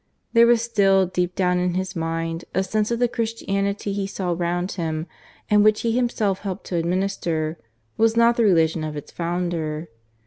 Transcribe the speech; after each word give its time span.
There 0.33 0.47
was 0.47 0.63
still, 0.63 1.05
deep 1.05 1.35
down 1.35 1.59
in 1.59 1.75
his 1.75 1.95
mind, 1.95 2.43
a 2.55 2.63
sense 2.63 2.89
that 2.89 2.97
the 2.97 3.07
Christianity 3.07 3.93
he 3.93 4.07
saw 4.07 4.33
round 4.35 4.71
him, 4.71 5.05
and 5.47 5.63
which 5.63 5.81
he 5.81 5.91
himself 5.91 6.39
helped 6.39 6.63
to 6.69 6.75
administer, 6.75 7.59
was 7.97 8.17
not 8.17 8.35
the 8.35 8.43
religion 8.43 8.83
of 8.83 8.97
its 8.97 9.11
Founder. 9.11 9.89